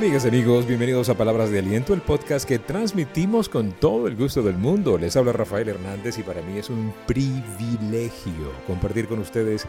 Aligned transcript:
amigas 0.00 0.24
y 0.24 0.28
amigos, 0.28 0.66
bienvenidos 0.66 1.10
a 1.10 1.14
Palabras 1.14 1.50
de 1.50 1.58
Aliento, 1.58 1.92
el 1.92 2.00
podcast 2.00 2.48
que 2.48 2.58
transmitimos 2.58 3.50
con 3.50 3.72
todo 3.72 4.08
el 4.08 4.16
gusto 4.16 4.40
del 4.40 4.56
mundo. 4.56 4.96
Les 4.96 5.14
habla 5.14 5.32
Rafael 5.32 5.68
Hernández 5.68 6.16
y 6.16 6.22
para 6.22 6.40
mí 6.40 6.56
es 6.56 6.70
un 6.70 6.94
privilegio 7.06 8.50
compartir 8.66 9.08
con 9.08 9.18
ustedes 9.18 9.66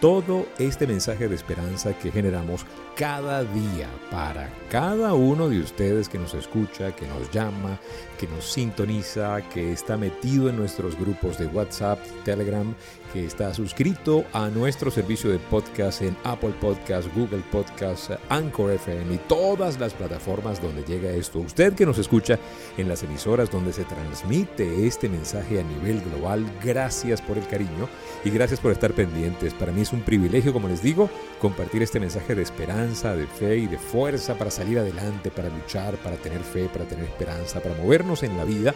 todo 0.00 0.46
este 0.58 0.86
mensaje 0.86 1.28
de 1.28 1.34
esperanza 1.34 1.92
que 1.98 2.10
generamos 2.10 2.64
cada 2.96 3.44
día 3.44 3.88
para 4.10 4.50
cada 4.70 5.14
uno 5.14 5.48
de 5.48 5.60
ustedes 5.60 6.08
que 6.08 6.18
nos 6.18 6.34
escucha, 6.34 6.94
que 6.94 7.06
nos 7.06 7.30
llama, 7.30 7.78
que 8.18 8.26
nos 8.26 8.44
sintoniza, 8.44 9.40
que 9.48 9.72
está 9.72 9.96
metido 9.96 10.48
en 10.48 10.56
nuestros 10.56 10.98
grupos 10.98 11.38
de 11.38 11.46
WhatsApp, 11.46 11.98
Telegram, 12.24 12.74
que 13.12 13.24
está 13.24 13.54
suscrito 13.54 14.24
a 14.32 14.48
nuestro 14.48 14.90
servicio 14.90 15.30
de 15.30 15.38
podcast 15.38 16.02
en 16.02 16.16
Apple 16.24 16.54
Podcast, 16.60 17.08
Google 17.14 17.42
Podcast, 17.50 18.10
Anchor 18.28 18.72
FM 18.72 19.14
y 19.14 19.18
todas 19.28 19.78
las 19.78 19.94
plataformas 19.94 20.60
donde 20.60 20.82
llega 20.82 21.10
esto. 21.10 21.38
Usted 21.38 21.74
que 21.74 21.86
nos 21.86 21.98
escucha 21.98 22.38
en 22.76 22.88
las 22.88 23.02
emisoras 23.02 23.50
donde 23.50 23.72
se 23.72 23.84
transmite 23.84 24.86
este 24.86 25.08
mensaje 25.08 25.60
a 25.60 25.62
nivel 25.62 26.02
global, 26.02 26.44
gracias 26.62 27.22
por 27.22 27.38
el 27.38 27.46
cariño 27.46 27.88
y 28.24 28.30
gracias 28.30 28.60
por 28.60 28.72
estar 28.72 28.92
pendientes. 28.92 29.54
Para 29.54 29.72
mí 29.72 29.84
es 29.88 29.92
un 29.94 30.02
privilegio, 30.02 30.52
como 30.52 30.68
les 30.68 30.82
digo, 30.82 31.08
compartir 31.40 31.82
este 31.82 31.98
mensaje 31.98 32.34
de 32.34 32.42
esperanza, 32.42 33.16
de 33.16 33.26
fe 33.26 33.56
y 33.56 33.66
de 33.66 33.78
fuerza 33.78 34.36
para 34.36 34.50
salir 34.50 34.78
adelante, 34.78 35.30
para 35.30 35.48
luchar, 35.48 35.96
para 35.96 36.16
tener 36.16 36.40
fe, 36.40 36.68
para 36.70 36.84
tener 36.84 37.06
esperanza, 37.06 37.60
para 37.60 37.74
movernos 37.74 38.22
en 38.22 38.36
la 38.36 38.44
vida 38.44 38.74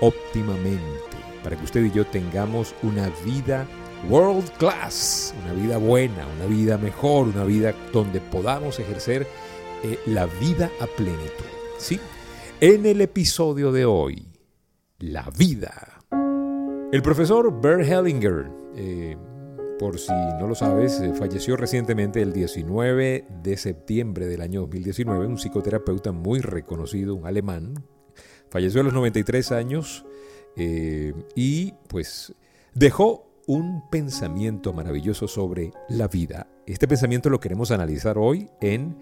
óptimamente, 0.00 1.16
para 1.42 1.56
que 1.56 1.64
usted 1.64 1.84
y 1.84 1.90
yo 1.90 2.06
tengamos 2.06 2.74
una 2.84 3.10
vida 3.24 3.66
world 4.08 4.48
class, 4.58 5.34
una 5.42 5.54
vida 5.54 5.76
buena, 5.78 6.24
una 6.36 6.46
vida 6.46 6.78
mejor, 6.78 7.26
una 7.26 7.44
vida 7.44 7.74
donde 7.92 8.20
podamos 8.20 8.78
ejercer 8.78 9.26
eh, 9.82 9.98
la 10.06 10.26
vida 10.26 10.70
a 10.80 10.86
plenitud. 10.86 11.44
¿sí? 11.78 11.98
En 12.60 12.86
el 12.86 13.00
episodio 13.00 13.72
de 13.72 13.86
hoy, 13.86 14.28
la 15.00 15.28
vida. 15.36 16.00
El 16.92 17.02
profesor 17.02 17.60
Bert 17.60 17.88
Hellinger, 17.88 18.50
eh, 18.76 19.16
por 19.78 19.98
si 19.98 20.12
no 20.12 20.46
lo 20.46 20.54
sabes, 20.54 21.00
eh, 21.00 21.12
falleció 21.14 21.56
recientemente 21.56 22.22
el 22.22 22.32
19 22.32 23.26
de 23.42 23.56
septiembre 23.56 24.26
del 24.26 24.40
año 24.40 24.60
2019, 24.62 25.26
un 25.26 25.38
psicoterapeuta 25.38 26.12
muy 26.12 26.40
reconocido, 26.40 27.14
un 27.14 27.26
alemán. 27.26 27.84
Falleció 28.50 28.80
a 28.80 28.84
los 28.84 28.92
93 28.92 29.52
años 29.52 30.04
eh, 30.56 31.12
y 31.34 31.74
pues 31.88 32.34
dejó 32.74 33.30
un 33.46 33.88
pensamiento 33.90 34.72
maravilloso 34.72 35.28
sobre 35.28 35.72
la 35.88 36.08
vida. 36.08 36.46
Este 36.66 36.88
pensamiento 36.88 37.30
lo 37.30 37.40
queremos 37.40 37.70
analizar 37.70 38.16
hoy 38.16 38.48
en 38.60 38.96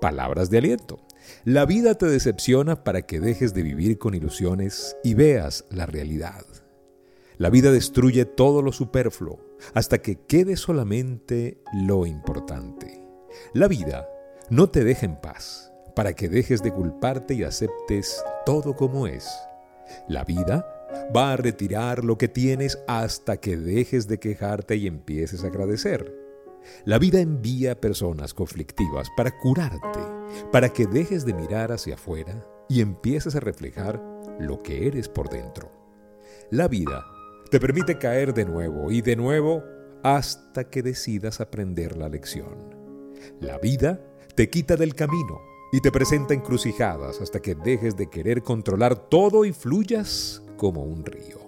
palabras 0.00 0.48
de 0.50 0.58
aliento. 0.58 1.00
La 1.44 1.66
vida 1.66 1.94
te 1.94 2.06
decepciona 2.06 2.84
para 2.84 3.02
que 3.02 3.20
dejes 3.20 3.52
de 3.52 3.62
vivir 3.62 3.98
con 3.98 4.14
ilusiones 4.14 4.96
y 5.02 5.14
veas 5.14 5.64
la 5.70 5.86
realidad. 5.86 6.44
La 7.38 7.50
vida 7.50 7.70
destruye 7.70 8.24
todo 8.24 8.62
lo 8.62 8.72
superfluo 8.72 9.38
hasta 9.72 9.98
que 9.98 10.16
quede 10.16 10.56
solamente 10.56 11.62
lo 11.72 12.04
importante. 12.04 13.00
La 13.52 13.68
vida 13.68 14.08
no 14.50 14.70
te 14.70 14.82
deja 14.82 15.06
en 15.06 15.20
paz 15.20 15.72
para 15.94 16.14
que 16.14 16.28
dejes 16.28 16.64
de 16.64 16.72
culparte 16.72 17.34
y 17.34 17.44
aceptes 17.44 18.24
todo 18.44 18.74
como 18.74 19.06
es. 19.06 19.28
La 20.08 20.24
vida 20.24 20.66
va 21.14 21.32
a 21.32 21.36
retirar 21.36 22.04
lo 22.04 22.18
que 22.18 22.26
tienes 22.26 22.78
hasta 22.88 23.36
que 23.36 23.56
dejes 23.56 24.08
de 24.08 24.18
quejarte 24.18 24.74
y 24.74 24.88
empieces 24.88 25.44
a 25.44 25.46
agradecer. 25.46 26.12
La 26.84 26.98
vida 26.98 27.20
envía 27.20 27.80
personas 27.80 28.34
conflictivas 28.34 29.08
para 29.16 29.38
curarte, 29.38 30.00
para 30.50 30.70
que 30.70 30.86
dejes 30.86 31.24
de 31.24 31.34
mirar 31.34 31.70
hacia 31.70 31.94
afuera 31.94 32.44
y 32.68 32.80
empieces 32.80 33.36
a 33.36 33.40
reflejar 33.40 34.02
lo 34.40 34.60
que 34.62 34.88
eres 34.88 35.08
por 35.08 35.28
dentro. 35.28 35.70
La 36.50 36.66
vida 36.66 37.04
te 37.50 37.60
permite 37.60 37.98
caer 37.98 38.34
de 38.34 38.44
nuevo 38.44 38.90
y 38.90 39.00
de 39.00 39.16
nuevo 39.16 39.64
hasta 40.02 40.68
que 40.68 40.82
decidas 40.82 41.40
aprender 41.40 41.96
la 41.96 42.08
lección. 42.08 42.74
La 43.40 43.58
vida 43.58 44.00
te 44.34 44.50
quita 44.50 44.76
del 44.76 44.94
camino 44.94 45.40
y 45.72 45.80
te 45.80 45.90
presenta 45.90 46.34
encrucijadas 46.34 47.20
hasta 47.20 47.40
que 47.40 47.54
dejes 47.54 47.96
de 47.96 48.08
querer 48.08 48.42
controlar 48.42 49.08
todo 49.08 49.44
y 49.44 49.52
fluyas 49.52 50.42
como 50.56 50.84
un 50.84 51.04
río. 51.04 51.38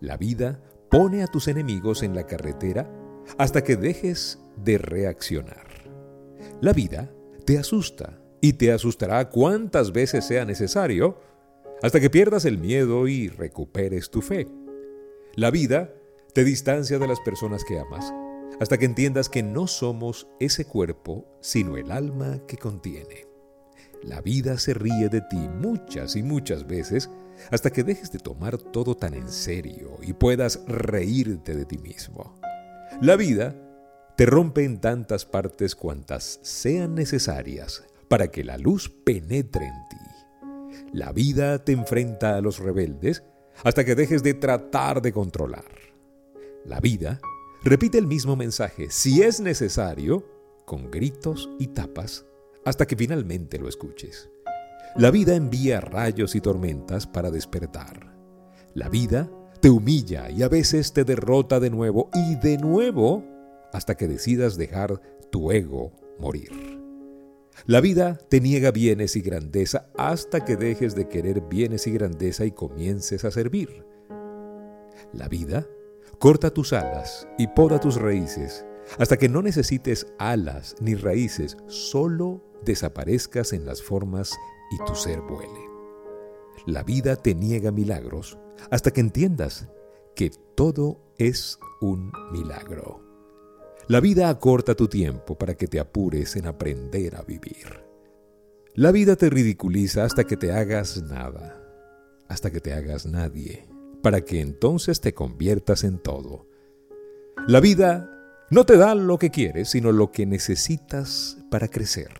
La 0.00 0.16
vida 0.16 0.60
pone 0.90 1.22
a 1.22 1.26
tus 1.26 1.48
enemigos 1.48 2.02
en 2.02 2.14
la 2.14 2.26
carretera 2.26 2.90
hasta 3.38 3.64
que 3.64 3.76
dejes 3.76 4.38
de 4.56 4.78
reaccionar. 4.78 5.66
La 6.60 6.72
vida 6.72 7.10
te 7.44 7.58
asusta 7.58 8.20
y 8.40 8.54
te 8.54 8.72
asustará 8.72 9.30
cuantas 9.30 9.92
veces 9.92 10.26
sea 10.26 10.44
necesario 10.44 11.18
hasta 11.82 12.00
que 12.00 12.10
pierdas 12.10 12.44
el 12.44 12.58
miedo 12.58 13.08
y 13.08 13.28
recuperes 13.28 14.10
tu 14.10 14.22
fe. 14.22 14.46
La 15.36 15.50
vida 15.50 15.92
te 16.32 16.44
distancia 16.44 17.00
de 17.00 17.08
las 17.08 17.18
personas 17.18 17.64
que 17.64 17.80
amas, 17.80 18.14
hasta 18.60 18.78
que 18.78 18.84
entiendas 18.84 19.28
que 19.28 19.42
no 19.42 19.66
somos 19.66 20.28
ese 20.38 20.64
cuerpo, 20.64 21.26
sino 21.40 21.76
el 21.76 21.90
alma 21.90 22.40
que 22.46 22.56
contiene. 22.56 23.26
La 24.04 24.20
vida 24.20 24.58
se 24.58 24.74
ríe 24.74 25.08
de 25.08 25.22
ti 25.22 25.36
muchas 25.36 26.14
y 26.14 26.22
muchas 26.22 26.68
veces, 26.68 27.10
hasta 27.50 27.70
que 27.70 27.82
dejes 27.82 28.12
de 28.12 28.20
tomar 28.20 28.58
todo 28.58 28.96
tan 28.96 29.14
en 29.14 29.28
serio 29.28 29.96
y 30.02 30.12
puedas 30.12 30.60
reírte 30.68 31.56
de 31.56 31.64
ti 31.64 31.78
mismo. 31.78 32.38
La 33.00 33.16
vida 33.16 33.56
te 34.16 34.26
rompe 34.26 34.62
en 34.62 34.80
tantas 34.80 35.24
partes 35.24 35.74
cuantas 35.74 36.38
sean 36.42 36.94
necesarias 36.94 37.82
para 38.06 38.28
que 38.28 38.44
la 38.44 38.56
luz 38.56 38.88
penetre 38.88 39.66
en 39.66 39.88
ti. 39.90 40.86
La 40.92 41.10
vida 41.10 41.64
te 41.64 41.72
enfrenta 41.72 42.36
a 42.36 42.40
los 42.40 42.60
rebeldes 42.60 43.24
hasta 43.62 43.84
que 43.84 43.94
dejes 43.94 44.22
de 44.22 44.34
tratar 44.34 45.00
de 45.00 45.12
controlar. 45.12 45.64
La 46.64 46.80
vida 46.80 47.20
repite 47.62 47.98
el 47.98 48.06
mismo 48.06 48.36
mensaje, 48.36 48.88
si 48.90 49.22
es 49.22 49.40
necesario, 49.40 50.24
con 50.64 50.90
gritos 50.90 51.50
y 51.58 51.68
tapas, 51.68 52.24
hasta 52.64 52.86
que 52.86 52.96
finalmente 52.96 53.58
lo 53.58 53.68
escuches. 53.68 54.30
La 54.96 55.10
vida 55.10 55.34
envía 55.34 55.80
rayos 55.80 56.34
y 56.34 56.40
tormentas 56.40 57.06
para 57.06 57.30
despertar. 57.30 58.14
La 58.74 58.88
vida 58.88 59.30
te 59.60 59.70
humilla 59.70 60.30
y 60.30 60.42
a 60.42 60.48
veces 60.48 60.92
te 60.92 61.04
derrota 61.04 61.60
de 61.60 61.70
nuevo 61.70 62.10
y 62.14 62.36
de 62.36 62.58
nuevo 62.58 63.24
hasta 63.72 63.96
que 63.96 64.08
decidas 64.08 64.56
dejar 64.56 65.00
tu 65.30 65.50
ego 65.50 65.92
morir. 66.18 66.73
La 67.66 67.80
vida 67.80 68.18
te 68.28 68.40
niega 68.40 68.70
bienes 68.70 69.16
y 69.16 69.22
grandeza 69.22 69.90
hasta 69.96 70.44
que 70.44 70.56
dejes 70.56 70.94
de 70.94 71.08
querer 71.08 71.40
bienes 71.42 71.86
y 71.86 71.92
grandeza 71.92 72.44
y 72.44 72.52
comiences 72.52 73.24
a 73.24 73.30
servir. 73.30 73.86
La 75.12 75.28
vida 75.28 75.66
corta 76.18 76.50
tus 76.50 76.72
alas 76.72 77.26
y 77.38 77.46
poda 77.48 77.80
tus 77.80 77.96
raíces 77.96 78.66
hasta 78.98 79.16
que 79.16 79.28
no 79.28 79.40
necesites 79.40 80.06
alas 80.18 80.76
ni 80.80 80.94
raíces, 80.94 81.56
solo 81.66 82.42
desaparezcas 82.64 83.52
en 83.52 83.64
las 83.64 83.82
formas 83.82 84.32
y 84.70 84.84
tu 84.84 84.94
ser 84.94 85.20
vuele. 85.20 85.60
La 86.66 86.82
vida 86.82 87.16
te 87.16 87.34
niega 87.34 87.70
milagros 87.70 88.38
hasta 88.70 88.90
que 88.90 89.00
entiendas 89.00 89.68
que 90.14 90.30
todo 90.54 91.00
es 91.18 91.58
un 91.80 92.12
milagro. 92.32 93.03
La 93.86 94.00
vida 94.00 94.30
acorta 94.30 94.74
tu 94.74 94.88
tiempo 94.88 95.36
para 95.36 95.54
que 95.54 95.66
te 95.66 95.78
apures 95.78 96.36
en 96.36 96.46
aprender 96.46 97.16
a 97.16 97.22
vivir. 97.22 97.84
La 98.74 98.92
vida 98.92 99.14
te 99.16 99.28
ridiculiza 99.28 100.04
hasta 100.04 100.24
que 100.24 100.38
te 100.38 100.52
hagas 100.52 101.02
nada, 101.02 101.62
hasta 102.26 102.50
que 102.50 102.60
te 102.60 102.72
hagas 102.72 103.04
nadie, 103.04 103.68
para 104.02 104.22
que 104.22 104.40
entonces 104.40 105.02
te 105.02 105.12
conviertas 105.12 105.84
en 105.84 105.98
todo. 105.98 106.48
La 107.46 107.60
vida 107.60 108.10
no 108.50 108.64
te 108.64 108.78
da 108.78 108.94
lo 108.94 109.18
que 109.18 109.30
quieres, 109.30 109.68
sino 109.68 109.92
lo 109.92 110.10
que 110.10 110.24
necesitas 110.24 111.36
para 111.50 111.68
crecer. 111.68 112.14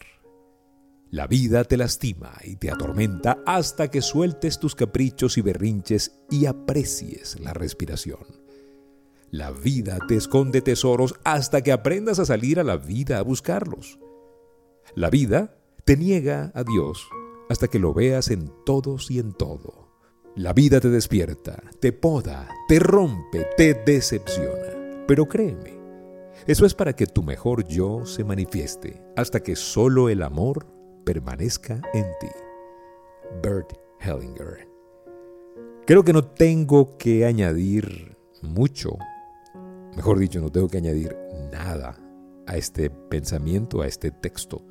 La 1.10 1.26
vida 1.26 1.64
te 1.64 1.78
lastima 1.78 2.34
y 2.44 2.56
te 2.56 2.70
atormenta 2.70 3.38
hasta 3.46 3.88
que 3.88 4.02
sueltes 4.02 4.58
tus 4.58 4.74
caprichos 4.74 5.38
y 5.38 5.40
berrinches 5.40 6.12
y 6.28 6.44
aprecies 6.44 7.40
la 7.40 7.54
respiración. 7.54 8.43
La 9.34 9.50
vida 9.50 9.98
te 10.06 10.14
esconde 10.14 10.62
tesoros 10.62 11.16
hasta 11.24 11.60
que 11.62 11.72
aprendas 11.72 12.20
a 12.20 12.24
salir 12.24 12.60
a 12.60 12.62
la 12.62 12.76
vida 12.76 13.18
a 13.18 13.22
buscarlos. 13.22 13.98
La 14.94 15.10
vida 15.10 15.56
te 15.84 15.96
niega 15.96 16.52
a 16.54 16.62
Dios 16.62 17.04
hasta 17.48 17.66
que 17.66 17.80
lo 17.80 17.92
veas 17.92 18.30
en 18.30 18.52
todos 18.64 19.10
y 19.10 19.18
en 19.18 19.32
todo. 19.32 19.88
La 20.36 20.52
vida 20.52 20.78
te 20.78 20.88
despierta, 20.88 21.60
te 21.80 21.92
poda, 21.92 22.48
te 22.68 22.78
rompe, 22.78 23.48
te 23.56 23.74
decepciona. 23.74 25.04
Pero 25.08 25.26
créeme, 25.26 25.80
eso 26.46 26.64
es 26.64 26.74
para 26.74 26.94
que 26.94 27.08
tu 27.08 27.24
mejor 27.24 27.66
yo 27.66 28.06
se 28.06 28.22
manifieste 28.22 29.02
hasta 29.16 29.40
que 29.40 29.56
solo 29.56 30.10
el 30.10 30.22
amor 30.22 30.64
permanezca 31.04 31.82
en 31.92 32.06
ti. 32.20 32.30
Bert 33.42 33.72
Hellinger. 33.98 34.68
Creo 35.88 36.04
que 36.04 36.12
no 36.12 36.22
tengo 36.24 36.96
que 36.98 37.26
añadir 37.26 38.16
mucho 38.40 38.96
Mejor 39.96 40.18
dicho, 40.18 40.40
no 40.40 40.50
tengo 40.50 40.68
que 40.68 40.78
añadir 40.78 41.16
nada 41.52 41.96
a 42.46 42.56
este 42.56 42.90
pensamiento, 42.90 43.82
a 43.82 43.86
este 43.86 44.10
texto. 44.10 44.62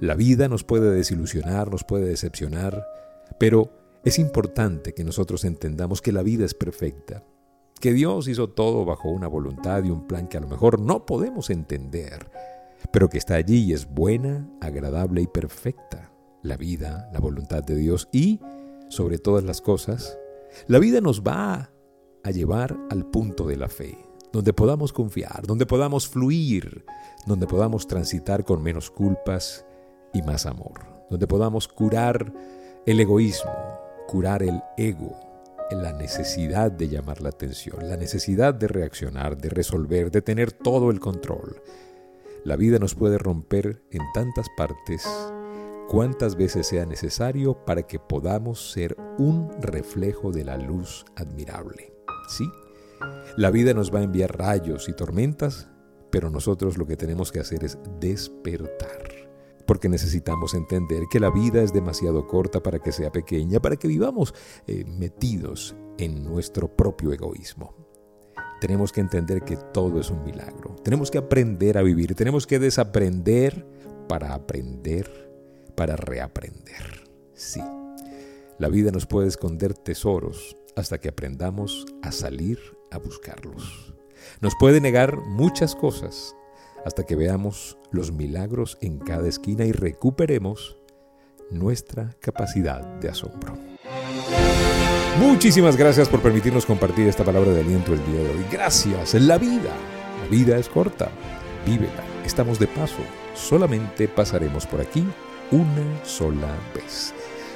La 0.00 0.14
vida 0.14 0.48
nos 0.48 0.64
puede 0.64 0.90
desilusionar, 0.90 1.70
nos 1.70 1.84
puede 1.84 2.06
decepcionar, 2.06 2.86
pero 3.38 3.70
es 4.04 4.18
importante 4.18 4.94
que 4.94 5.04
nosotros 5.04 5.44
entendamos 5.44 6.00
que 6.00 6.12
la 6.12 6.22
vida 6.22 6.44
es 6.44 6.54
perfecta, 6.54 7.22
que 7.80 7.92
Dios 7.92 8.28
hizo 8.28 8.48
todo 8.48 8.84
bajo 8.84 9.10
una 9.10 9.28
voluntad 9.28 9.84
y 9.84 9.90
un 9.90 10.06
plan 10.06 10.28
que 10.28 10.38
a 10.38 10.40
lo 10.40 10.48
mejor 10.48 10.80
no 10.80 11.04
podemos 11.04 11.50
entender, 11.50 12.30
pero 12.92 13.08
que 13.08 13.18
está 13.18 13.34
allí 13.34 13.64
y 13.64 13.72
es 13.72 13.86
buena, 13.86 14.48
agradable 14.60 15.22
y 15.22 15.26
perfecta. 15.26 16.12
La 16.42 16.56
vida, 16.56 17.10
la 17.12 17.20
voluntad 17.20 17.62
de 17.62 17.76
Dios 17.76 18.08
y, 18.12 18.40
sobre 18.88 19.18
todas 19.18 19.44
las 19.44 19.60
cosas, 19.60 20.18
la 20.66 20.78
vida 20.78 21.02
nos 21.02 21.22
va 21.22 21.70
a 22.22 22.30
llevar 22.30 22.78
al 22.90 23.04
punto 23.04 23.46
de 23.46 23.56
la 23.56 23.68
fe, 23.68 23.98
donde 24.32 24.52
podamos 24.52 24.92
confiar, 24.92 25.46
donde 25.46 25.66
podamos 25.66 26.08
fluir, 26.08 26.84
donde 27.26 27.46
podamos 27.46 27.86
transitar 27.86 28.44
con 28.44 28.62
menos 28.62 28.90
culpas 28.90 29.64
y 30.12 30.22
más 30.22 30.46
amor, 30.46 30.80
donde 31.10 31.26
podamos 31.26 31.68
curar 31.68 32.32
el 32.86 33.00
egoísmo, 33.00 33.52
curar 34.06 34.42
el 34.42 34.62
ego, 34.76 35.18
la 35.70 35.92
necesidad 35.92 36.70
de 36.70 36.88
llamar 36.88 37.20
la 37.20 37.28
atención, 37.28 37.88
la 37.88 37.96
necesidad 37.96 38.54
de 38.54 38.68
reaccionar, 38.68 39.36
de 39.36 39.50
resolver, 39.50 40.10
de 40.10 40.22
tener 40.22 40.52
todo 40.52 40.90
el 40.90 41.00
control. 41.00 41.62
La 42.44 42.56
vida 42.56 42.78
nos 42.78 42.94
puede 42.94 43.18
romper 43.18 43.82
en 43.90 44.02
tantas 44.14 44.48
partes 44.56 45.06
cuantas 45.88 46.36
veces 46.36 46.68
sea 46.68 46.86
necesario 46.86 47.64
para 47.64 47.82
que 47.82 47.98
podamos 47.98 48.72
ser 48.72 48.96
un 49.18 49.50
reflejo 49.60 50.30
de 50.30 50.44
la 50.44 50.56
luz 50.56 51.04
admirable. 51.16 51.92
Sí, 52.28 52.44
la 53.36 53.50
vida 53.50 53.74
nos 53.74 53.94
va 53.94 54.00
a 54.00 54.04
enviar 54.04 54.36
rayos 54.36 54.88
y 54.88 54.92
tormentas, 54.92 55.68
pero 56.10 56.30
nosotros 56.30 56.78
lo 56.78 56.86
que 56.86 56.96
tenemos 56.96 57.32
que 57.32 57.40
hacer 57.40 57.64
es 57.64 57.78
despertar 58.00 59.20
porque 59.70 59.88
necesitamos 59.88 60.54
entender 60.54 61.04
que 61.08 61.20
la 61.20 61.30
vida 61.30 61.62
es 61.62 61.72
demasiado 61.72 62.26
corta 62.26 62.60
para 62.60 62.80
que 62.80 62.90
sea 62.90 63.12
pequeña, 63.12 63.60
para 63.60 63.76
que 63.76 63.86
vivamos 63.86 64.34
eh, 64.66 64.84
metidos 64.84 65.76
en 65.96 66.24
nuestro 66.24 66.74
propio 66.74 67.12
egoísmo. 67.12 67.76
Tenemos 68.60 68.90
que 68.90 69.00
entender 69.00 69.42
que 69.42 69.56
todo 69.56 70.00
es 70.00 70.10
un 70.10 70.24
milagro. 70.24 70.74
Tenemos 70.82 71.08
que 71.08 71.18
aprender 71.18 71.78
a 71.78 71.82
vivir. 71.82 72.16
Tenemos 72.16 72.48
que 72.48 72.58
desaprender 72.58 73.64
para 74.08 74.34
aprender, 74.34 75.30
para 75.76 75.94
reaprender. 75.94 77.08
Sí, 77.34 77.62
la 78.58 78.68
vida 78.68 78.90
nos 78.90 79.06
puede 79.06 79.28
esconder 79.28 79.74
tesoros 79.74 80.56
hasta 80.76 80.98
que 80.98 81.08
aprendamos 81.08 81.86
a 82.02 82.12
salir 82.12 82.58
a 82.90 82.98
buscarlos. 82.98 83.94
Nos 84.40 84.54
puede 84.56 84.80
negar 84.80 85.16
muchas 85.16 85.74
cosas 85.74 86.34
hasta 86.84 87.04
que 87.04 87.16
veamos 87.16 87.78
los 87.90 88.12
milagros 88.12 88.78
en 88.80 88.98
cada 88.98 89.28
esquina 89.28 89.64
y 89.64 89.72
recuperemos 89.72 90.78
nuestra 91.50 92.16
capacidad 92.20 92.80
de 93.00 93.08
asombro. 93.08 93.54
Muchísimas 95.18 95.76
gracias 95.76 96.08
por 96.08 96.20
permitirnos 96.20 96.64
compartir 96.64 97.06
esta 97.08 97.24
palabra 97.24 97.52
de 97.52 97.60
aliento 97.60 97.92
el 97.92 98.04
día 98.06 98.22
de 98.22 98.30
hoy. 98.30 98.46
Gracias. 98.50 99.14
La 99.14 99.36
vida, 99.36 99.70
la 100.22 100.28
vida 100.30 100.56
es 100.56 100.68
corta. 100.68 101.10
Vívela. 101.66 102.04
Estamos 102.24 102.58
de 102.58 102.68
paso. 102.68 103.02
Solamente 103.34 104.08
pasaremos 104.08 104.66
por 104.66 104.80
aquí 104.80 105.04
una 105.50 106.04
sola 106.04 106.56
vez. 106.74 107.12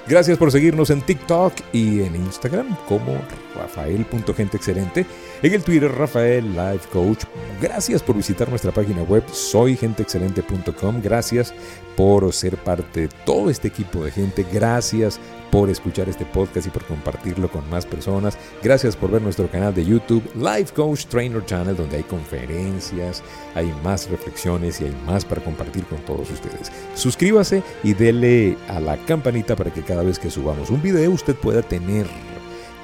Gracias 0.07 0.37
por 0.37 0.53
seguirnos 0.53 0.91
en 0.91 1.01
TikTok 1.01 1.55
y 1.73 2.03
en 2.03 2.17
Instagram 2.17 2.77
como 2.87 3.19
rafael.genteexcelente. 3.55 5.07
En 5.43 5.55
el 5.55 5.65
Twitter, 5.65 5.91
Rafael 5.91 6.55
Life 6.55 6.89
Coach. 6.93 7.25
Gracias 7.61 8.03
por 8.03 8.15
visitar 8.15 8.51
nuestra 8.51 8.71
página 8.71 9.03
web 9.03 9.23
soygenteexcelente.com. 9.33 11.01
Gracias 11.03 11.55
por 11.97 12.31
ser 12.35 12.57
parte 12.59 13.03
de 13.03 13.09
todo 13.25 13.49
este 13.49 13.69
equipo 13.69 14.05
de 14.05 14.11
gente. 14.11 14.45
Gracias 14.53 15.19
por 15.55 15.71
escuchar 15.71 16.09
este 16.09 16.27
podcast 16.27 16.67
y 16.67 16.71
por 16.71 16.85
compartirlo 16.85 17.49
con 17.49 17.71
más 17.71 17.87
personas. 17.87 18.37
Gracias 18.61 18.97
por 18.97 19.13
ver 19.13 19.23
nuestro 19.23 19.49
canal 19.49 19.73
de 19.73 19.85
YouTube, 19.85 20.29
Life 20.35 20.75
Coach 20.75 21.07
Trainer 21.07 21.47
Channel, 21.47 21.77
donde 21.77 21.99
hay 21.99 22.03
conferencias, 22.03 23.23
hay 23.55 23.73
más 23.85 24.11
reflexiones 24.11 24.81
y 24.81 24.87
hay 24.87 24.97
más 25.07 25.25
para 25.25 25.45
compartir 25.45 25.85
con 25.85 25.99
todos 25.99 26.29
ustedes. 26.29 26.73
Suscríbase 26.97 27.63
y 27.85 27.95
dele 27.95 28.59
a 28.67 28.81
la 28.81 28.97
campanita 29.07 29.55
para 29.55 29.73
que 29.73 29.85
cada 29.85 30.03
vez 30.03 30.19
que 30.19 30.29
subamos 30.29 30.71
un 30.71 30.83
video 30.83 31.13
usted 31.13 31.37
pueda 31.37 31.63
tener 31.63 32.09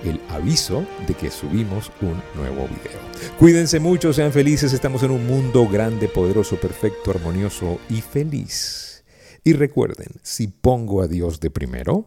el 0.05 0.21
aviso 0.29 0.87
de 1.09 1.15
que 1.15 1.29
subimos 1.29 1.91
un 2.01 2.23
nuevo 2.37 2.69
video. 2.69 3.01
Cuídense 3.41 3.81
mucho, 3.81 4.13
sean 4.13 4.31
felices, 4.31 4.73
estamos 4.73 5.03
en 5.03 5.11
un 5.11 5.27
mundo 5.27 5.67
grande, 5.69 6.07
poderoso, 6.07 6.55
perfecto, 6.55 7.11
armonioso 7.11 7.81
y 7.89 8.01
feliz. 8.01 9.03
Y 9.43 9.55
recuerden, 9.55 10.21
si 10.23 10.47
pongo 10.47 11.03
a 11.03 11.09
Dios 11.09 11.41
de 11.41 11.51
primero, 11.51 12.07